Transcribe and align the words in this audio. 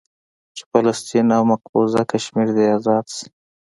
چې 0.55 0.63
فلسطين 0.71 1.27
او 1.37 1.43
مقبوضه 1.51 2.01
کشمير 2.11 2.49
دې 2.57 2.65
ازاد 2.75 3.05
سي. 3.15 3.25